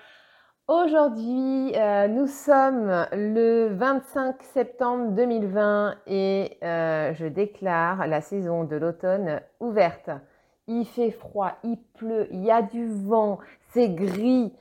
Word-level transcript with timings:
Aujourd'hui, 0.69 1.75
euh, 1.77 2.09
nous 2.09 2.27
sommes 2.27 3.07
le 3.13 3.69
25 3.75 4.43
septembre 4.43 5.13
2020 5.13 5.97
et 6.07 6.59
euh, 6.63 7.13
je 7.15 7.27
déclare 7.27 8.07
la 8.07 8.21
saison 8.21 8.65
de 8.65 8.77
l'automne 8.77 9.41
ouverte 9.61 10.11
il 10.69 10.85
fait 10.85 11.11
froid, 11.11 11.53
il 11.65 11.79
pleut, 11.95 12.29
il 12.31 12.45
y 12.45 12.51
a 12.51 12.63
du 12.63 12.87
vent, 12.87 13.39
c'est 13.73 13.89
gris. 13.89 14.53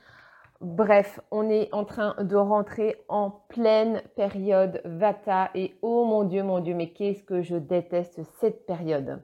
Bref, 0.60 1.20
on 1.30 1.48
est 1.48 1.72
en 1.72 1.84
train 1.84 2.16
de 2.20 2.34
rentrer 2.34 2.96
en 3.08 3.30
pleine 3.30 4.02
période 4.16 4.80
Vata 4.84 5.50
et 5.54 5.76
oh 5.82 6.04
mon 6.04 6.24
Dieu, 6.24 6.42
mon 6.42 6.58
Dieu, 6.58 6.74
mais 6.74 6.90
qu'est-ce 6.90 7.22
que 7.22 7.42
je 7.42 7.54
déteste 7.54 8.20
cette 8.40 8.66
période. 8.66 9.22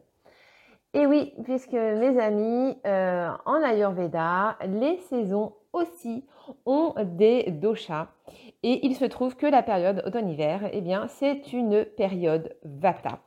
Et 0.93 1.07
oui, 1.07 1.35
puisque 1.43 1.73
mes 1.73 2.21
amis, 2.21 2.79
euh, 2.87 3.29
en 3.47 3.63
Ayurveda, 3.65 4.57
les 4.65 4.99
saisons 4.99 5.55
aussi 5.73 6.25
ont 6.67 6.95
des 7.03 7.51
doshas. 7.51 8.07
Et 8.63 8.87
il 8.87 8.95
se 8.95 9.05
trouve 9.05 9.35
que 9.35 9.47
la 9.47 9.65
période 9.65 10.05
automne-hiver, 10.07 10.71
eh 10.73 10.81
bien, 10.81 11.09
c'est 11.09 11.53
une 11.53 11.85
période 11.85 12.55
Vata. 12.63 13.19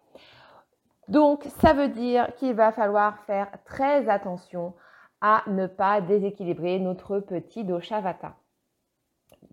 Donc, 1.07 1.43
ça 1.61 1.73
veut 1.73 1.87
dire 1.87 2.33
qu'il 2.35 2.53
va 2.53 2.71
falloir 2.71 3.19
faire 3.21 3.49
très 3.65 4.09
attention 4.09 4.73
à 5.21 5.43
ne 5.47 5.65
pas 5.65 6.01
déséquilibrer 6.01 6.79
notre 6.79 7.19
petit 7.19 7.63
dosha 7.63 8.01
vata. 8.01 8.35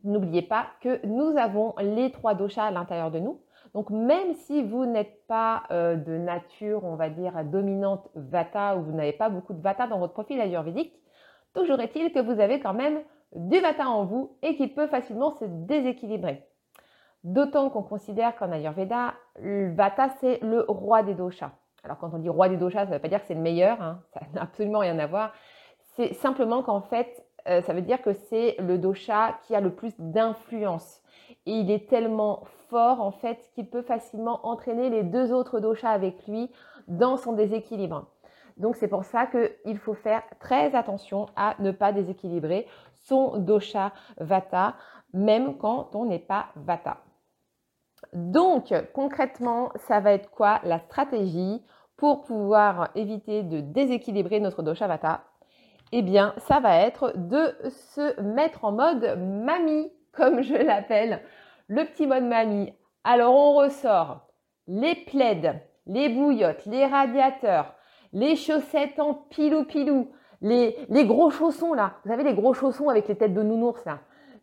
N'oubliez 0.02 0.42
pas 0.42 0.66
que 0.80 1.04
nous 1.06 1.38
avons 1.38 1.74
les 1.78 2.10
trois 2.10 2.34
doshas 2.34 2.66
à 2.66 2.70
l'intérieur 2.70 3.10
de 3.10 3.20
nous. 3.20 3.40
Donc, 3.72 3.90
même 3.90 4.34
si 4.34 4.62
vous 4.62 4.84
n'êtes 4.84 5.26
pas 5.26 5.64
euh, 5.70 5.96
de 5.96 6.18
nature, 6.18 6.84
on 6.84 6.96
va 6.96 7.08
dire, 7.08 7.44
dominante 7.44 8.08
vata 8.14 8.76
ou 8.76 8.82
vous 8.82 8.92
n'avez 8.92 9.12
pas 9.12 9.30
beaucoup 9.30 9.54
de 9.54 9.62
vata 9.62 9.86
dans 9.86 9.98
votre 9.98 10.12
profil 10.12 10.40
ayurvédique, 10.40 10.92
toujours 11.54 11.80
est-il 11.80 12.12
que 12.12 12.20
vous 12.20 12.40
avez 12.40 12.60
quand 12.60 12.74
même 12.74 13.00
du 13.34 13.58
vata 13.60 13.88
en 13.88 14.04
vous 14.04 14.36
et 14.42 14.56
qu'il 14.56 14.74
peut 14.74 14.86
facilement 14.86 15.32
se 15.32 15.44
déséquilibrer. 15.44 16.46
D'autant 17.24 17.70
qu'on 17.70 17.82
considère 17.82 18.36
qu'en 18.36 18.52
Ayurveda, 18.52 19.14
le 19.40 19.74
Vata, 19.74 20.10
c'est 20.20 20.38
le 20.42 20.64
roi 20.68 21.02
des 21.02 21.14
doshas. 21.14 21.52
Alors 21.82 21.98
quand 21.98 22.12
on 22.12 22.18
dit 22.18 22.28
roi 22.28 22.50
des 22.50 22.58
doshas, 22.58 22.80
ça 22.80 22.90
ne 22.90 22.94
veut 22.94 23.00
pas 23.00 23.08
dire 23.08 23.20
que 23.20 23.26
c'est 23.26 23.34
le 23.34 23.40
meilleur, 23.40 23.80
hein. 23.80 24.00
ça 24.12 24.20
n'a 24.34 24.42
absolument 24.42 24.80
rien 24.80 24.98
à 24.98 25.06
voir. 25.06 25.32
C'est 25.96 26.12
simplement 26.14 26.62
qu'en 26.62 26.82
fait, 26.82 27.24
euh, 27.48 27.62
ça 27.62 27.72
veut 27.72 27.82
dire 27.82 28.02
que 28.02 28.12
c'est 28.12 28.56
le 28.58 28.78
dosha 28.78 29.38
qui 29.42 29.54
a 29.54 29.60
le 29.60 29.70
plus 29.70 29.94
d'influence. 29.98 31.00
Et 31.46 31.52
il 31.52 31.70
est 31.70 31.88
tellement 31.88 32.44
fort 32.68 33.00
en 33.00 33.10
fait 33.10 33.50
qu'il 33.54 33.68
peut 33.68 33.82
facilement 33.82 34.46
entraîner 34.46 34.90
les 34.90 35.02
deux 35.02 35.32
autres 35.32 35.60
doshas 35.60 35.90
avec 35.90 36.26
lui 36.26 36.50
dans 36.88 37.16
son 37.16 37.32
déséquilibre. 37.32 38.06
Donc 38.56 38.76
c'est 38.76 38.88
pour 38.88 39.04
ça 39.04 39.26
qu'il 39.26 39.78
faut 39.78 39.94
faire 39.94 40.22
très 40.40 40.74
attention 40.74 41.26
à 41.36 41.54
ne 41.58 41.70
pas 41.70 41.92
déséquilibrer 41.92 42.66
son 42.92 43.38
dosha 43.38 43.92
vata, 44.18 44.74
même 45.12 45.56
quand 45.58 45.94
on 45.94 46.04
n'est 46.04 46.18
pas 46.18 46.46
vata. 46.56 47.03
Donc, 48.12 48.74
concrètement, 48.92 49.70
ça 49.88 50.00
va 50.00 50.12
être 50.12 50.30
quoi 50.30 50.60
la 50.64 50.78
stratégie 50.78 51.62
pour 51.96 52.22
pouvoir 52.22 52.90
éviter 52.94 53.42
de 53.42 53.60
déséquilibrer 53.60 54.40
notre 54.40 54.62
dosha 54.62 54.86
vata 54.86 55.24
Eh 55.92 56.02
bien, 56.02 56.34
ça 56.38 56.60
va 56.60 56.76
être 56.76 57.12
de 57.16 57.54
se 57.70 58.20
mettre 58.20 58.64
en 58.64 58.72
mode 58.72 59.18
mamie, 59.18 59.92
comme 60.12 60.42
je 60.42 60.54
l'appelle, 60.54 61.20
le 61.68 61.84
petit 61.84 62.06
mode 62.06 62.24
mamie. 62.24 62.72
Alors, 63.04 63.34
on 63.34 63.54
ressort 63.54 64.28
les 64.66 64.94
plaides, 64.94 65.60
les 65.86 66.08
bouillottes, 66.08 66.64
les 66.66 66.86
radiateurs, 66.86 67.74
les 68.12 68.36
chaussettes 68.36 68.98
en 68.98 69.14
pilou-pilou, 69.14 70.10
les, 70.40 70.76
les 70.88 71.04
gros 71.04 71.30
chaussons 71.30 71.74
là. 71.74 71.94
Vous 72.04 72.10
savez, 72.10 72.24
les 72.24 72.34
gros 72.34 72.54
chaussons 72.54 72.88
avec 72.88 73.08
les 73.08 73.16
têtes 73.16 73.34
de 73.34 73.42
nounours 73.42 73.84
là. 73.84 74.00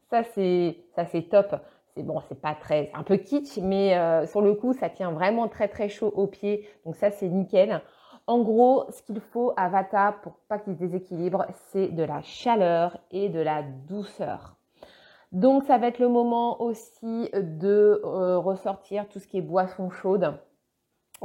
Ça, 0.10 0.24
c'est, 0.24 0.78
ça, 0.96 1.06
c'est 1.06 1.30
top 1.30 1.56
c'est 1.96 2.04
bon, 2.04 2.22
c'est 2.28 2.40
pas 2.40 2.56
très, 2.56 2.92
un 2.94 3.04
peu 3.04 3.18
kitsch, 3.18 3.58
mais 3.58 3.98
euh, 3.98 4.26
sur 4.26 4.42
le 4.42 4.54
coup, 4.54 4.74
ça 4.74 4.90
tient 4.90 5.12
vraiment 5.12 5.48
très 5.48 5.68
très 5.68 5.90
chaud 5.90 6.12
aux 6.16 6.28
pieds. 6.28 6.68
Donc 6.86 6.96
ça, 6.96 7.12
c'est 7.12 7.28
nickel. 7.28 7.82
En 8.28 8.40
gros, 8.40 8.86
ce 8.92 9.02
qu'il 9.02 9.20
faut 9.20 9.54
à 9.58 9.70
Vata 9.70 10.16
pour 10.24 10.34
pas 10.48 10.60
qu'il 10.60 10.78
déséquilibre, 10.78 11.46
c'est 11.72 11.88
de 11.90 12.04
la 12.04 12.22
chaleur 12.22 12.98
et 13.12 13.30
de 13.30 13.40
la 13.40 13.64
douceur. 13.64 14.56
Donc 15.32 15.64
ça 15.64 15.78
va 15.78 15.88
être 15.88 16.00
le 16.00 16.10
moment 16.10 16.62
aussi 16.62 17.30
de 17.34 18.02
euh, 18.04 18.38
ressortir 18.38 19.08
tout 19.10 19.20
ce 19.20 19.28
qui 19.28 19.38
est 19.38 19.42
boisson 19.42 19.90
chaude 19.90 20.34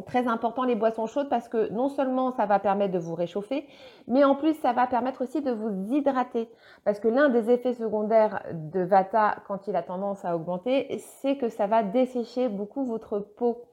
très 0.03 0.27
important 0.29 0.65
les 0.65 0.75
boissons 0.75 1.07
chaudes 1.07 1.29
parce 1.29 1.49
que 1.49 1.71
non 1.71 1.89
seulement 1.89 2.31
ça 2.31 2.47
va 2.47 2.59
permettre 2.59 2.93
de 2.93 2.99
vous 2.99 3.15
réchauffer, 3.15 3.67
mais 4.07 4.25
en 4.25 4.35
plus 4.35 4.55
ça 4.55 4.73
va 4.73 4.87
permettre 4.87 5.23
aussi 5.23 5.41
de 5.41 5.51
vous 5.51 5.93
hydrater. 5.93 6.51
Parce 6.85 7.01
que 7.01 7.09
l'un 7.09 7.29
des 7.29 7.51
effets 7.51 7.75
secondaires 7.75 8.43
de 8.53 8.81
Vata 8.81 9.37
quand 9.47 9.67
il 9.67 9.77
a 9.77 9.83
tendance 9.83 10.25
à 10.25 10.37
augmenter, 10.37 10.99
c'est 11.21 11.37
que 11.37 11.49
ça 11.49 11.67
va 11.67 11.83
dessécher 11.83 12.49
beaucoup 12.49 12.85
votre 12.85 13.19
peau. 13.19 13.65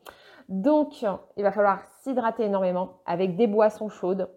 Donc 0.49 1.05
il 1.37 1.43
va 1.43 1.51
falloir 1.51 1.81
s'hydrater 2.01 2.43
énormément 2.43 2.99
avec 3.05 3.35
des 3.35 3.47
boissons 3.47 3.89
chaudes, 3.89 4.29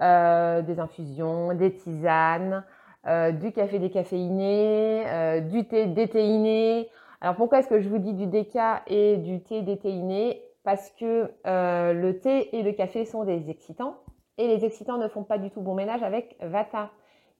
euh, 0.00 0.62
des 0.62 0.80
infusions, 0.80 1.54
des 1.54 1.74
tisanes, 1.74 2.64
euh, 3.06 3.32
du 3.32 3.52
café 3.52 3.78
décaféiné, 3.78 5.04
euh, 5.06 5.40
du 5.40 5.66
thé 5.66 5.86
déthéiné. 5.86 6.88
Alors 7.20 7.36
pourquoi 7.36 7.60
est-ce 7.60 7.68
que 7.68 7.80
je 7.80 7.88
vous 7.88 7.98
dis 7.98 8.12
du 8.12 8.26
déca 8.26 8.82
et 8.86 9.16
du 9.16 9.42
thé 9.42 9.62
déthéiné 9.62 10.42
parce 10.68 10.90
que 10.90 11.32
euh, 11.46 11.94
le 11.94 12.18
thé 12.18 12.54
et 12.54 12.62
le 12.62 12.72
café 12.72 13.06
sont 13.06 13.24
des 13.24 13.48
excitants 13.48 13.96
et 14.36 14.46
les 14.46 14.66
excitants 14.66 14.98
ne 14.98 15.08
font 15.08 15.24
pas 15.24 15.38
du 15.38 15.50
tout 15.50 15.62
bon 15.62 15.74
ménage 15.74 16.02
avec 16.02 16.36
Vata, 16.42 16.90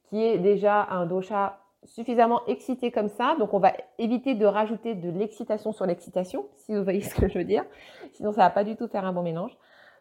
qui 0.05 0.25
est 0.25 0.39
déjà 0.39 0.87
un 0.91 1.05
dosha 1.05 1.59
suffisamment 1.85 2.41
excité 2.47 2.91
comme 2.91 3.11
ça. 3.11 3.37
Donc 3.39 3.53
on 3.53 3.59
va 3.59 3.75
éviter 3.99 4.35
de 4.35 4.47
rajouter 4.47 4.95
de 4.95 5.11
l'excitation 5.11 5.73
sur 5.73 5.85
l'excitation, 5.85 6.47
si 6.57 6.75
vous 6.75 6.83
voyez 6.83 7.03
ce 7.03 7.15
que 7.15 7.29
je 7.29 7.37
veux 7.37 7.45
dire. 7.45 7.67
Sinon 8.15 8.33
ça 8.33 8.45
va 8.45 8.49
pas 8.51 8.65
du 8.65 8.77
tout 8.77 8.89
faire 8.89 9.05
un 9.05 9.13
bon 9.13 9.23
mélange. 9.23 9.55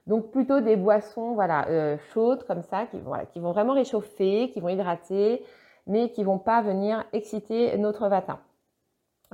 Donc 0.06 0.32
plutôt 0.32 0.62
des 0.62 0.78
boissons 0.78 1.34
voilà 1.34 1.68
euh, 1.68 1.98
chaudes 2.14 2.46
comme 2.46 2.62
ça 2.62 2.86
qui, 2.86 2.98
qui 3.34 3.40
vont 3.42 3.52
vraiment 3.52 3.74
réchauffer, 3.74 4.52
qui 4.52 4.62
vont 4.62 4.70
hydrater, 4.70 5.44
mais 5.86 6.12
qui 6.12 6.24
vont 6.24 6.40
pas 6.40 6.62
venir 6.62 7.04
exciter 7.12 7.78
notre 7.78 8.08
vata. 8.08 8.40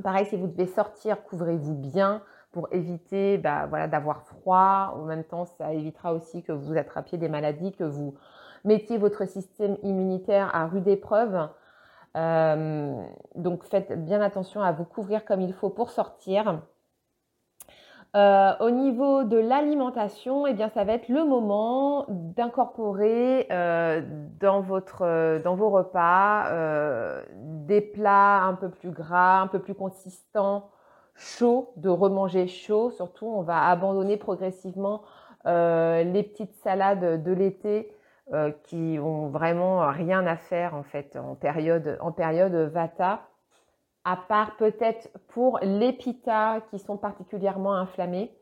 Pareil, 0.04 0.26
si 0.26 0.36
vous 0.36 0.48
devez 0.48 0.66
sortir, 0.66 1.24
couvrez-vous 1.26 1.76
bien 1.76 2.24
pour 2.54 2.70
éviter 2.72 3.38
bah, 3.38 3.66
voilà, 3.68 3.88
d'avoir 3.88 4.22
froid. 4.22 4.94
En 4.96 5.04
même 5.06 5.26
temps, 5.26 5.46
ça 5.46 5.74
évitera 5.74 6.14
aussi 6.14 6.44
que 6.44 6.54
vous 6.54 6.78
attrapiez 6.78 7.18
des 7.18 7.28
maladies, 7.28 7.74
que 7.74 7.84
vous 7.84 8.16
mettiez 8.64 8.98
votre 8.98 9.28
système 9.28 9.76
immunitaire 9.84 10.50
à 10.56 10.68
rude 10.68 10.88
épreuve. 10.88 11.50
Euh, 12.16 13.04
donc 13.36 13.64
faites 13.64 14.06
bien 14.06 14.22
attention 14.22 14.62
à 14.62 14.72
vous 14.72 14.86
couvrir 14.86 15.26
comme 15.26 15.42
il 15.42 15.54
faut 15.54 15.70
pour 15.70 15.90
sortir. 15.90 16.62
Euh, 18.16 18.54
au 18.60 18.70
niveau 18.70 19.24
de 19.24 19.38
l'alimentation, 19.38 20.46
eh 20.46 20.54
bien, 20.54 20.70
ça 20.70 20.84
va 20.84 20.94
être 20.94 21.10
le 21.10 21.26
moment 21.26 22.06
d'incorporer 22.08 23.48
euh, 23.52 24.04
dans, 24.40 24.62
votre, 24.62 25.42
dans 25.44 25.56
vos 25.56 25.72
repas 25.72 26.52
des 27.66 27.82
plats 27.82 28.44
un 28.44 28.54
peu 28.54 28.70
plus 28.70 28.92
gras, 28.92 29.42
un 29.42 29.48
peu 29.48 29.58
plus 29.58 29.74
consistants, 29.74 30.70
chaud, 31.16 31.74
de 31.78 31.90
remanger 31.90 32.48
chaud. 32.48 32.92
Surtout, 32.92 33.28
on 33.28 33.42
va 33.42 33.68
abandonner 33.68 34.18
progressivement 34.18 35.04
euh, 35.46 36.04
les 36.04 36.24
petites 36.24 36.54
salades 36.56 37.24
de 37.24 37.32
l'été 37.32 37.94
euh, 38.32 38.52
qui 38.64 38.98
ont 39.02 39.28
vraiment 39.28 39.90
rien 39.92 40.26
à 40.26 40.38
faire 40.38 40.76
en 40.76 40.84
fait 40.84 41.18
période, 41.42 41.98
en 42.02 42.12
période 42.12 42.54
Vata, 42.54 43.22
à 44.06 44.16
part 44.16 44.56
peut-être 44.58 45.10
pour 45.28 45.60
les 45.62 45.94
pitas 45.94 46.62
qui 46.70 46.80
sont 46.80 46.98
particulièrement 46.98 47.74
inflammés, 47.74 48.34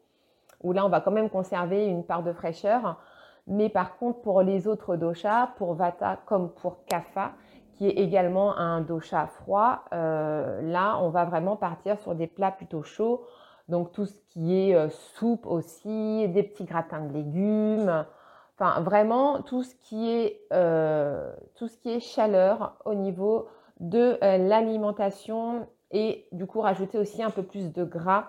où 0.61 0.71
là 0.71 0.85
on 0.85 0.89
va 0.89 1.01
quand 1.01 1.11
même 1.11 1.29
conserver 1.29 1.85
une 1.87 2.05
part 2.05 2.23
de 2.23 2.33
fraîcheur. 2.33 2.99
Mais 3.47 3.69
par 3.69 3.97
contre, 3.97 4.21
pour 4.21 4.43
les 4.43 4.67
autres 4.67 4.95
doshas, 4.95 5.47
pour 5.57 5.73
Vata 5.73 6.19
comme 6.25 6.53
pour 6.53 6.85
Kapha, 6.85 7.33
qui 7.81 7.87
également 7.87 8.55
un 8.59 8.81
dosha 8.81 9.25
froid, 9.25 9.85
euh, 9.91 10.61
là, 10.61 10.99
on 11.01 11.09
va 11.09 11.25
vraiment 11.25 11.55
partir 11.55 11.97
sur 11.97 12.13
des 12.13 12.27
plats 12.27 12.51
plutôt 12.51 12.83
chauds. 12.83 13.25
Donc 13.69 13.91
tout 13.91 14.05
ce 14.05 14.19
qui 14.29 14.55
est 14.55 14.75
euh, 14.75 14.89
soupe 14.89 15.47
aussi, 15.47 16.27
des 16.27 16.43
petits 16.43 16.65
gratins 16.65 17.03
de 17.03 17.11
légumes, 17.11 18.05
enfin 18.53 18.81
vraiment 18.81 19.41
tout 19.41 19.63
ce 19.63 19.73
qui 19.81 20.11
est, 20.11 20.41
euh, 20.53 21.33
tout 21.55 21.67
ce 21.67 21.75
qui 21.79 21.89
est 21.89 21.99
chaleur 21.99 22.75
au 22.85 22.93
niveau 22.93 23.47
de 23.79 24.19
l'alimentation 24.21 25.67
et 25.89 26.27
du 26.33 26.45
coup 26.45 26.61
rajouter 26.61 26.99
aussi 26.99 27.23
un 27.23 27.31
peu 27.31 27.41
plus 27.41 27.73
de 27.73 27.83
gras 27.83 28.27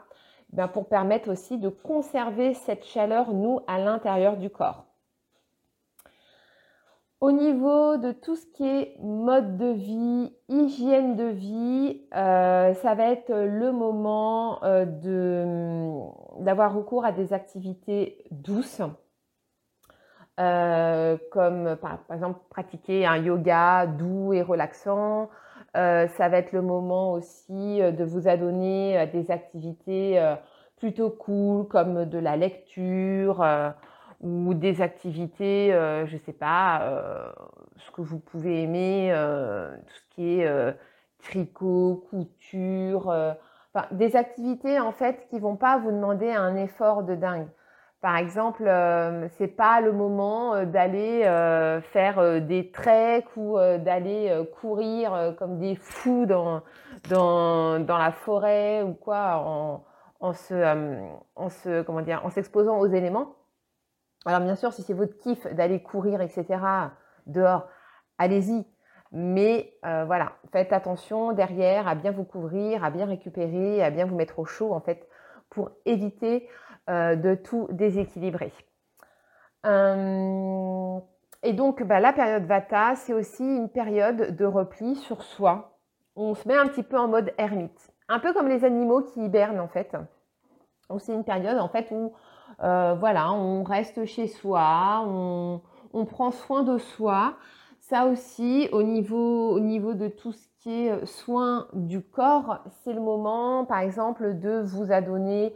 ben, 0.54 0.66
pour 0.66 0.88
permettre 0.88 1.30
aussi 1.30 1.58
de 1.58 1.68
conserver 1.68 2.54
cette 2.54 2.86
chaleur, 2.86 3.34
nous, 3.34 3.60
à 3.66 3.78
l'intérieur 3.78 4.38
du 4.38 4.48
corps. 4.48 4.86
Au 7.22 7.30
niveau 7.30 7.98
de 7.98 8.10
tout 8.10 8.34
ce 8.34 8.44
qui 8.46 8.66
est 8.66 8.96
mode 9.00 9.56
de 9.56 9.70
vie, 9.70 10.34
hygiène 10.48 11.14
de 11.14 11.26
vie, 11.26 12.02
euh, 12.16 12.74
ça 12.74 12.96
va 12.96 13.12
être 13.12 13.32
le 13.32 13.70
moment 13.70 14.58
euh, 14.64 14.84
d'avoir 16.40 16.74
recours 16.74 17.04
à 17.04 17.12
des 17.12 17.32
activités 17.32 18.24
douces, 18.32 18.82
euh, 20.40 21.16
comme 21.30 21.76
par, 21.76 22.00
exemple 22.12 22.40
pratiquer 22.50 23.06
un 23.06 23.18
yoga 23.18 23.86
doux 23.86 24.32
et 24.32 24.42
relaxant. 24.42 25.30
ça 25.74 26.28
va 26.28 26.38
être 26.38 26.50
le 26.50 26.62
moment 26.62 27.12
aussi 27.12 27.78
de 27.78 28.02
vous 28.02 28.26
adonner 28.26 28.98
à 28.98 29.06
des 29.06 29.30
activités 29.30 30.20
plutôt 30.74 31.10
cool 31.10 31.68
comme 31.68 32.04
de 32.04 32.18
la 32.18 32.36
lecture 32.36 33.44
ou 34.22 34.54
des 34.54 34.80
activités, 34.80 35.74
euh, 35.74 36.06
je 36.06 36.14
ne 36.14 36.20
sais 36.20 36.32
pas, 36.32 36.82
euh, 36.82 37.32
ce 37.76 37.90
que 37.90 38.00
vous 38.00 38.18
pouvez 38.18 38.62
aimer, 38.62 39.10
euh, 39.12 39.76
tout 39.76 39.94
ce 39.94 40.14
qui 40.14 40.40
est 40.40 40.76
tricot, 41.24 42.06
couture, 42.10 43.06
enfin, 43.74 43.86
des 43.92 44.16
activités 44.16 44.80
en 44.80 44.92
fait 44.92 45.26
qui 45.30 45.38
vont 45.38 45.56
pas 45.56 45.78
vous 45.78 45.90
demander 45.90 46.30
un 46.30 46.56
effort 46.56 47.02
de 47.02 47.14
dingue. 47.14 47.48
Par 48.00 48.16
exemple, 48.16 48.64
c'est 49.38 49.56
pas 49.56 49.80
le 49.80 49.92
moment 49.92 50.64
d'aller 50.64 51.22
faire 51.92 52.40
des 52.40 52.72
treks 52.72 53.36
ou 53.36 53.56
d'aller 53.56 54.44
courir 54.60 55.34
comme 55.38 55.58
des 55.58 55.76
fous 55.76 56.26
dans, 56.26 56.62
dans, 57.08 57.78
dans, 57.78 57.98
la 57.98 58.10
forêt 58.10 58.82
ou 58.82 58.94
quoi 58.94 59.36
en, 59.46 59.84
en 60.18 60.32
se, 60.32 61.14
en 61.36 61.48
se 61.48 61.82
comment 61.82 62.02
dire 62.02 62.22
en 62.24 62.30
s'exposant 62.30 62.80
aux 62.80 62.88
éléments. 62.88 63.36
Alors 64.24 64.40
bien 64.40 64.54
sûr, 64.54 64.72
si 64.72 64.82
c'est 64.82 64.94
votre 64.94 65.16
kiff 65.18 65.46
d'aller 65.54 65.82
courir, 65.82 66.20
etc., 66.20 66.44
dehors, 67.26 67.68
allez-y. 68.18 68.64
Mais 69.12 69.74
euh, 69.84 70.04
voilà, 70.06 70.32
faites 70.52 70.72
attention 70.72 71.32
derrière 71.32 71.86
à 71.86 71.94
bien 71.94 72.12
vous 72.12 72.24
couvrir, 72.24 72.82
à 72.82 72.90
bien 72.90 73.04
récupérer, 73.04 73.82
à 73.82 73.90
bien 73.90 74.06
vous 74.06 74.16
mettre 74.16 74.38
au 74.38 74.46
chaud 74.46 74.72
en 74.72 74.80
fait 74.80 75.06
pour 75.50 75.70
éviter 75.84 76.48
euh, 76.88 77.14
de 77.14 77.34
tout 77.34 77.68
déséquilibrer. 77.70 78.52
Euh, 79.66 80.98
et 81.42 81.52
donc 81.52 81.82
bah, 81.82 82.00
la 82.00 82.14
période 82.14 82.44
Vata, 82.44 82.96
c'est 82.96 83.12
aussi 83.12 83.44
une 83.44 83.68
période 83.68 84.34
de 84.34 84.44
repli 84.46 84.96
sur 84.96 85.22
soi. 85.22 85.78
On 86.16 86.34
se 86.34 86.48
met 86.48 86.56
un 86.56 86.66
petit 86.66 86.82
peu 86.82 86.98
en 86.98 87.08
mode 87.08 87.34
ermite, 87.36 87.92
un 88.08 88.18
peu 88.18 88.32
comme 88.32 88.48
les 88.48 88.64
animaux 88.64 89.02
qui 89.02 89.26
hibernent 89.26 89.60
en 89.60 89.68
fait. 89.68 89.94
C'est 90.98 91.12
une 91.12 91.24
période 91.24 91.58
en 91.58 91.68
fait 91.68 91.88
où 91.90 92.14
euh, 92.62 92.94
voilà, 92.98 93.32
on 93.32 93.62
reste 93.62 94.04
chez 94.04 94.26
soi, 94.26 95.04
on, 95.06 96.04
prend 96.04 96.30
soin 96.30 96.62
de 96.62 96.78
soi. 96.78 97.34
Ça 97.80 98.06
aussi, 98.06 98.68
au 98.72 98.82
niveau, 98.82 99.50
au 99.50 99.60
niveau 99.60 99.94
de 99.94 100.08
tout 100.08 100.32
ce 100.32 100.46
qui 100.60 100.86
est 100.86 100.90
euh, 100.92 101.04
soin 101.04 101.66
du 101.72 102.00
corps, 102.00 102.60
c'est 102.82 102.92
le 102.92 103.00
moment, 103.00 103.64
par 103.64 103.80
exemple, 103.80 104.38
de 104.38 104.62
vous 104.64 104.92
adonner 104.92 105.52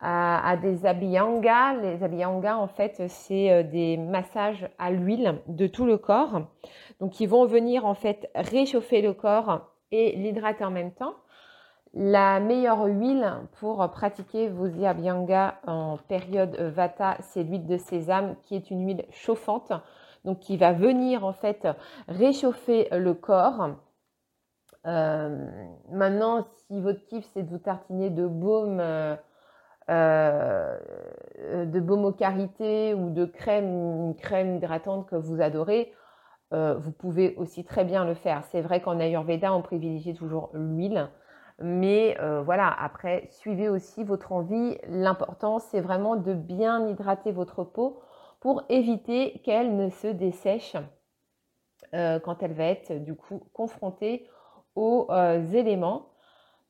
à, 0.00 0.56
des 0.60 0.86
abhyanga. 0.86 1.74
Les 1.74 2.02
abhyanga, 2.02 2.58
en 2.58 2.68
fait, 2.68 3.02
c'est 3.08 3.50
euh, 3.50 3.62
des 3.62 3.96
massages 3.96 4.68
à 4.78 4.90
l'huile 4.90 5.40
de 5.48 5.66
tout 5.66 5.86
le 5.86 5.96
corps. 5.96 6.42
Donc, 7.00 7.20
ils 7.20 7.28
vont 7.28 7.46
venir, 7.46 7.86
en 7.86 7.94
fait, 7.94 8.30
réchauffer 8.34 9.00
le 9.00 9.14
corps 9.14 9.72
et 9.90 10.14
l'hydrater 10.16 10.64
en 10.64 10.70
même 10.70 10.92
temps. 10.92 11.14
La 11.92 12.38
meilleure 12.38 12.84
huile 12.84 13.32
pour 13.58 13.90
pratiquer 13.90 14.48
vos 14.48 14.84
Abhyanga 14.84 15.60
en 15.66 15.96
période 15.96 16.54
Vata, 16.54 17.16
c'est 17.20 17.42
l'huile 17.42 17.66
de 17.66 17.78
sésame 17.78 18.36
qui 18.44 18.54
est 18.54 18.70
une 18.70 18.86
huile 18.86 19.04
chauffante, 19.10 19.72
donc 20.24 20.38
qui 20.38 20.56
va 20.56 20.72
venir 20.72 21.24
en 21.24 21.32
fait 21.32 21.66
réchauffer 22.06 22.88
le 22.92 23.12
corps. 23.14 23.70
Euh, 24.86 25.46
maintenant, 25.90 26.46
si 26.66 26.80
votre 26.80 27.04
kiff 27.06 27.26
c'est 27.34 27.42
de 27.42 27.50
vous 27.50 27.58
tartiner 27.58 28.08
de 28.08 28.26
baume, 28.26 28.78
euh, 28.80 29.16
euh, 29.90 30.78
de 31.66 31.80
baume 31.80 32.04
au 32.04 32.12
karité 32.12 32.94
ou 32.94 33.10
de 33.10 33.24
crème, 33.24 33.66
une 33.66 34.14
crème 34.16 34.56
hydratante 34.56 35.08
que 35.08 35.16
vous 35.16 35.40
adorez, 35.40 35.92
vous 36.52 36.90
pouvez 36.90 37.36
aussi 37.36 37.64
très 37.64 37.84
bien 37.84 38.04
le 38.04 38.14
faire. 38.14 38.44
C'est 38.50 38.60
vrai 38.60 38.80
qu'en 38.80 38.98
Ayurveda, 38.98 39.52
on 39.54 39.62
privilégie 39.62 40.14
toujours 40.14 40.50
l'huile. 40.52 41.08
Mais 41.60 42.16
euh, 42.20 42.40
voilà, 42.40 42.74
après, 42.80 43.28
suivez 43.30 43.68
aussi 43.68 44.02
votre 44.02 44.32
envie. 44.32 44.78
L'important, 44.88 45.58
c'est 45.58 45.80
vraiment 45.80 46.16
de 46.16 46.32
bien 46.32 46.88
hydrater 46.88 47.32
votre 47.32 47.64
peau 47.64 48.00
pour 48.40 48.62
éviter 48.70 49.40
qu'elle 49.44 49.76
ne 49.76 49.90
se 49.90 50.06
dessèche 50.06 50.76
euh, 51.94 52.18
quand 52.18 52.42
elle 52.42 52.54
va 52.54 52.64
être 52.64 52.92
du 53.04 53.14
coup 53.14 53.42
confrontée 53.52 54.26
aux 54.74 55.06
euh, 55.10 55.44
éléments. 55.52 56.06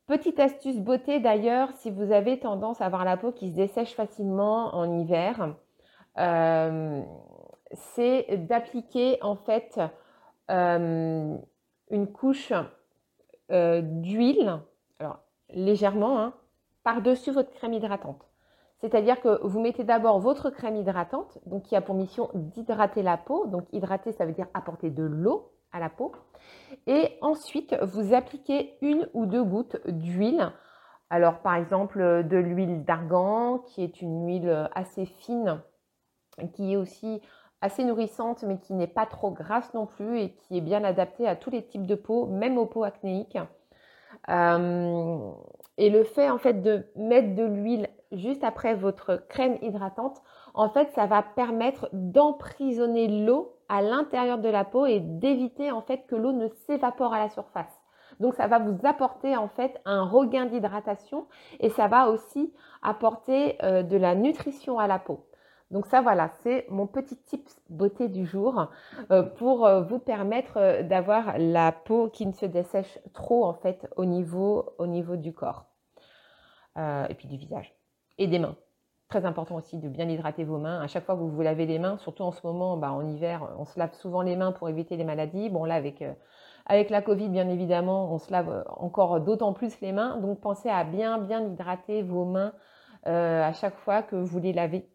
Petite 0.06 0.40
astuce 0.40 0.80
beauté 0.80 1.20
d'ailleurs, 1.20 1.70
si 1.74 1.92
vous 1.92 2.10
avez 2.10 2.40
tendance 2.40 2.80
à 2.80 2.86
avoir 2.86 3.04
la 3.04 3.16
peau 3.16 3.30
qui 3.30 3.50
se 3.50 3.54
dessèche 3.54 3.94
facilement 3.94 4.74
en 4.74 4.98
hiver, 4.98 5.54
c'est 7.72 8.36
d'appliquer 8.48 9.22
en 9.22 9.36
fait 9.36 9.80
une 10.48 11.38
couche 12.12 12.52
d'huile 13.48 14.60
alors 15.00 15.18
légèrement, 15.48 16.20
hein, 16.20 16.34
par-dessus 16.84 17.32
votre 17.32 17.50
crème 17.50 17.72
hydratante. 17.72 18.30
C'est-à-dire 18.80 19.20
que 19.20 19.44
vous 19.46 19.60
mettez 19.60 19.84
d'abord 19.84 20.20
votre 20.20 20.48
crème 20.50 20.76
hydratante, 20.76 21.38
donc 21.46 21.64
qui 21.64 21.76
a 21.76 21.80
pour 21.80 21.94
mission 21.94 22.30
d'hydrater 22.34 23.02
la 23.02 23.16
peau. 23.16 23.46
Donc 23.46 23.66
hydrater, 23.72 24.12
ça 24.12 24.24
veut 24.24 24.32
dire 24.32 24.46
apporter 24.54 24.90
de 24.90 25.02
l'eau 25.02 25.52
à 25.72 25.80
la 25.80 25.90
peau. 25.90 26.12
Et 26.86 27.18
ensuite, 27.20 27.74
vous 27.82 28.14
appliquez 28.14 28.76
une 28.80 29.08
ou 29.12 29.26
deux 29.26 29.44
gouttes 29.44 29.76
d'huile. 29.86 30.50
Alors 31.10 31.40
par 31.40 31.56
exemple 31.56 32.24
de 32.24 32.36
l'huile 32.36 32.84
d'argan, 32.84 33.58
qui 33.58 33.82
est 33.82 34.00
une 34.00 34.26
huile 34.26 34.70
assez 34.74 35.04
fine, 35.04 35.60
qui 36.54 36.72
est 36.72 36.76
aussi 36.76 37.20
assez 37.60 37.84
nourrissante, 37.84 38.44
mais 38.44 38.58
qui 38.58 38.72
n'est 38.72 38.86
pas 38.86 39.06
trop 39.06 39.30
grasse 39.30 39.74
non 39.74 39.86
plus 39.86 40.20
et 40.20 40.32
qui 40.32 40.56
est 40.56 40.62
bien 40.62 40.84
adaptée 40.84 41.28
à 41.28 41.36
tous 41.36 41.50
les 41.50 41.66
types 41.66 41.86
de 41.86 41.96
peau, 41.96 42.26
même 42.26 42.56
aux 42.56 42.66
peaux 42.66 42.84
acnéiques. 42.84 43.38
Euh, 44.28 45.32
et 45.78 45.90
le 45.90 46.04
fait 46.04 46.28
en 46.28 46.38
fait 46.38 46.62
de 46.62 46.84
mettre 46.96 47.34
de 47.34 47.44
l'huile 47.44 47.88
juste 48.12 48.44
après 48.44 48.74
votre 48.74 49.22
crème 49.28 49.56
hydratante, 49.62 50.20
en 50.54 50.68
fait, 50.68 50.90
ça 50.94 51.06
va 51.06 51.22
permettre 51.22 51.88
d'emprisonner 51.92 53.24
l'eau 53.24 53.56
à 53.68 53.82
l'intérieur 53.82 54.38
de 54.38 54.48
la 54.48 54.64
peau 54.64 54.86
et 54.86 55.00
d'éviter 55.00 55.70
en 55.70 55.80
fait 55.80 56.06
que 56.06 56.16
l'eau 56.16 56.32
ne 56.32 56.48
s'évapore 56.66 57.14
à 57.14 57.20
la 57.20 57.28
surface. 57.28 57.80
Donc 58.18 58.34
ça 58.34 58.48
va 58.48 58.58
vous 58.58 58.78
apporter 58.84 59.36
en 59.36 59.48
fait 59.48 59.80
un 59.84 60.04
regain 60.04 60.46
d'hydratation 60.46 61.26
et 61.60 61.70
ça 61.70 61.86
va 61.86 62.08
aussi 62.08 62.52
apporter 62.82 63.56
euh, 63.62 63.82
de 63.82 63.96
la 63.96 64.14
nutrition 64.14 64.78
à 64.78 64.86
la 64.86 64.98
peau. 64.98 65.24
Donc 65.70 65.86
ça, 65.86 66.02
voilà, 66.02 66.30
c'est 66.42 66.66
mon 66.68 66.86
petit 66.86 67.16
tips 67.16 67.56
beauté 67.68 68.08
du 68.08 68.26
jour 68.26 68.68
euh, 69.12 69.22
pour 69.22 69.64
euh, 69.66 69.82
vous 69.82 70.00
permettre 70.00 70.56
euh, 70.56 70.82
d'avoir 70.82 71.38
la 71.38 71.70
peau 71.70 72.08
qui 72.08 72.26
ne 72.26 72.32
se 72.32 72.44
dessèche 72.44 72.98
trop 73.12 73.44
en 73.44 73.54
fait 73.54 73.88
au 73.96 74.04
niveau, 74.04 74.74
au 74.78 74.86
niveau 74.86 75.16
du 75.16 75.32
corps 75.32 75.66
et 77.10 77.14
puis 77.14 77.28
du 77.28 77.36
visage 77.36 77.74
et 78.16 78.26
des 78.26 78.38
mains. 78.38 78.56
Très 79.10 79.26
important 79.26 79.56
aussi 79.56 79.76
de 79.76 79.86
bien 79.90 80.08
hydrater 80.08 80.44
vos 80.44 80.56
mains. 80.56 80.80
À 80.80 80.86
chaque 80.86 81.04
fois 81.04 81.14
que 81.14 81.20
vous 81.20 81.28
vous 81.28 81.42
lavez 81.42 81.66
les 81.66 81.78
mains, 81.78 81.98
surtout 81.98 82.22
en 82.22 82.32
ce 82.32 82.46
moment, 82.46 82.78
bah, 82.78 82.90
en 82.90 83.06
hiver, 83.06 83.46
on 83.58 83.66
se 83.66 83.78
lave 83.78 83.92
souvent 83.92 84.22
les 84.22 84.34
mains 84.34 84.50
pour 84.50 84.70
éviter 84.70 84.96
les 84.96 85.04
maladies. 85.04 85.50
Bon 85.50 85.66
là, 85.66 85.74
avec, 85.74 86.02
avec 86.64 86.88
la 86.88 87.02
Covid, 87.02 87.28
bien 87.28 87.50
évidemment, 87.50 88.10
on 88.14 88.16
se 88.16 88.32
lave 88.32 88.64
encore 88.78 89.20
d'autant 89.20 89.52
plus 89.52 89.78
les 89.82 89.92
mains. 89.92 90.16
Donc 90.20 90.40
pensez 90.40 90.70
à 90.70 90.84
bien, 90.84 91.18
bien 91.18 91.42
hydrater 91.42 92.02
vos 92.02 92.24
mains 92.24 92.54
à 93.04 93.52
chaque 93.52 93.76
fois 93.76 94.02
que 94.02 94.16
vous 94.16 94.38
les 94.38 94.54
lavez 94.54 94.88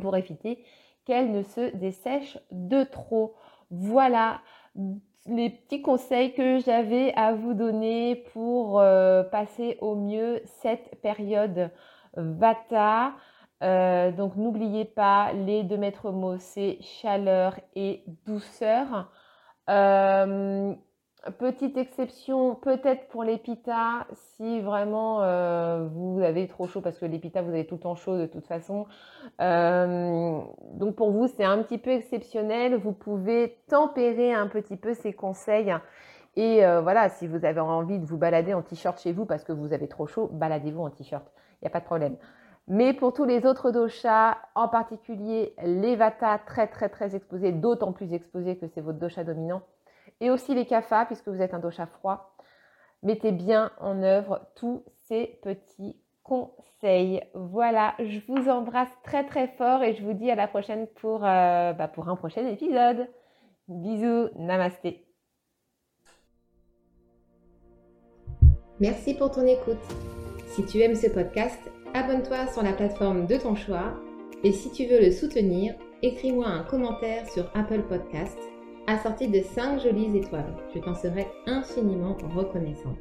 pour 0.00 0.16
éviter 0.16 0.64
qu'elle 1.04 1.32
ne 1.32 1.42
se 1.42 1.74
dessèche 1.76 2.38
de 2.50 2.84
trop. 2.84 3.34
Voilà 3.70 4.40
les 5.26 5.50
petits 5.50 5.82
conseils 5.82 6.34
que 6.34 6.58
j'avais 6.58 7.12
à 7.14 7.34
vous 7.34 7.54
donner 7.54 8.16
pour 8.32 8.80
euh, 8.80 9.22
passer 9.22 9.78
au 9.80 9.94
mieux 9.96 10.42
cette 10.44 11.00
période 11.00 11.70
Vata. 12.16 13.12
donc 13.60 14.36
n'oubliez 14.36 14.84
pas, 14.84 15.32
les 15.32 15.64
deux 15.64 15.78
maîtres 15.78 16.12
mots, 16.12 16.38
c'est 16.38 16.78
chaleur 16.80 17.58
et 17.74 18.04
douceur. 18.26 19.10
Petite 21.38 21.78
exception 21.78 22.54
peut-être 22.54 23.08
pour 23.08 23.24
l'épita 23.24 24.06
si 24.36 24.60
vraiment 24.60 25.22
euh, 25.22 25.88
vous 25.90 26.20
avez 26.20 26.46
trop 26.48 26.66
chaud 26.66 26.82
parce 26.82 26.98
que 26.98 27.06
l'épita 27.06 27.40
vous 27.40 27.48
avez 27.48 27.66
tout 27.66 27.76
le 27.76 27.80
temps 27.80 27.94
chaud 27.94 28.18
de 28.18 28.26
toute 28.26 28.46
façon. 28.46 28.86
Euh, 29.40 30.38
donc 30.74 30.96
pour 30.96 31.10
vous 31.12 31.26
c'est 31.28 31.44
un 31.44 31.62
petit 31.62 31.78
peu 31.78 31.90
exceptionnel. 31.90 32.76
Vous 32.76 32.92
pouvez 32.92 33.56
tempérer 33.68 34.34
un 34.34 34.48
petit 34.48 34.76
peu 34.76 34.92
ces 34.92 35.14
conseils. 35.14 35.74
Et 36.36 36.66
euh, 36.66 36.82
voilà, 36.82 37.08
si 37.08 37.26
vous 37.26 37.46
avez 37.46 37.60
envie 37.60 37.98
de 37.98 38.04
vous 38.04 38.18
balader 38.18 38.52
en 38.52 38.60
t-shirt 38.60 39.00
chez 39.00 39.12
vous 39.12 39.24
parce 39.24 39.44
que 39.44 39.52
vous 39.52 39.72
avez 39.72 39.88
trop 39.88 40.06
chaud, 40.06 40.28
baladez-vous 40.30 40.82
en 40.82 40.90
t-shirt. 40.90 41.24
Il 41.62 41.64
n'y 41.64 41.68
a 41.68 41.70
pas 41.70 41.80
de 41.80 41.86
problème. 41.86 42.16
Mais 42.68 42.92
pour 42.92 43.14
tous 43.14 43.24
les 43.24 43.46
autres 43.46 43.70
doshas, 43.70 44.36
en 44.54 44.68
particulier 44.68 45.54
les 45.64 45.96
vata 45.96 46.38
très 46.44 46.66
très 46.66 46.90
très 46.90 47.16
exposés, 47.16 47.52
d'autant 47.52 47.92
plus 47.92 48.12
exposés 48.12 48.56
que 48.56 48.66
c'est 48.66 48.80
votre 48.82 48.98
dosha 48.98 49.24
dominant, 49.24 49.62
et 50.20 50.30
aussi 50.30 50.54
les 50.54 50.66
kafas, 50.66 51.06
puisque 51.06 51.28
vous 51.28 51.42
êtes 51.42 51.54
un 51.54 51.58
dosha 51.58 51.86
froid. 51.86 52.36
Mettez 53.02 53.32
bien 53.32 53.70
en 53.80 54.02
œuvre 54.02 54.48
tous 54.56 54.82
ces 55.02 55.38
petits 55.42 55.96
conseils. 56.22 57.22
Voilà, 57.34 57.94
je 57.98 58.20
vous 58.26 58.48
embrasse 58.48 58.88
très 59.02 59.24
très 59.24 59.48
fort 59.48 59.82
et 59.82 59.94
je 59.94 60.02
vous 60.02 60.14
dis 60.14 60.30
à 60.30 60.34
la 60.34 60.48
prochaine 60.48 60.86
pour, 61.00 61.24
euh, 61.24 61.72
bah, 61.72 61.88
pour 61.88 62.08
un 62.08 62.16
prochain 62.16 62.46
épisode. 62.46 63.08
Bisous, 63.68 64.28
namasté. 64.36 65.06
Merci 68.80 69.14
pour 69.14 69.30
ton 69.30 69.46
écoute. 69.46 69.78
Si 70.48 70.64
tu 70.66 70.80
aimes 70.80 70.96
ce 70.96 71.06
podcast, 71.06 71.60
abonne-toi 71.94 72.46
sur 72.48 72.62
la 72.62 72.72
plateforme 72.72 73.26
de 73.26 73.36
ton 73.36 73.54
choix 73.54 73.94
et 74.42 74.52
si 74.52 74.70
tu 74.72 74.84
veux 74.86 75.00
le 75.00 75.10
soutenir, 75.10 75.74
écris-moi 76.02 76.46
un 76.46 76.64
commentaire 76.64 77.28
sur 77.30 77.50
Apple 77.54 77.82
Podcasts 77.82 78.53
assorti 78.86 79.28
de 79.28 79.40
5 79.40 79.80
jolies 79.80 80.16
étoiles. 80.16 80.54
Je 80.74 80.80
t'en 80.80 80.94
serai 80.94 81.26
infiniment 81.46 82.16
reconnaissante. 82.34 82.98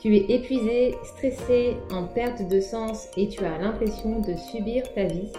Tu 0.00 0.16
es 0.16 0.26
épuisé, 0.28 0.96
stressé, 1.04 1.76
en 1.92 2.04
perte 2.08 2.48
de 2.48 2.60
sens 2.60 3.08
et 3.16 3.28
tu 3.28 3.44
as 3.44 3.58
l'impression 3.58 4.20
de 4.20 4.34
subir 4.34 4.82
ta 4.94 5.04
vie 5.04 5.30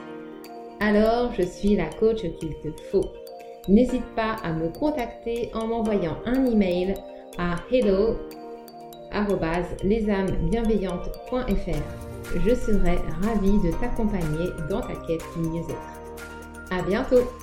Alors 0.79 1.33
je 1.33 1.43
suis 1.43 1.75
la 1.75 1.89
coach 1.99 2.21
qu'il 2.39 2.55
te 2.61 2.69
faut. 2.89 3.05
N'hésite 3.67 4.05
pas 4.15 4.37
à 4.43 4.53
me 4.53 4.69
contacter 4.69 5.51
en 5.53 5.67
m'envoyant 5.67 6.17
un 6.25 6.45
email 6.45 6.93
à 7.37 7.55
hello 7.71 8.15
Je 12.35 12.55
serai 12.55 12.95
ravie 13.21 13.59
de 13.63 13.71
t'accompagner 13.79 14.49
dans 14.69 14.81
ta 14.81 14.95
quête 15.07 15.25
mieux-être. 15.37 16.71
À 16.71 16.81
bientôt! 16.81 17.42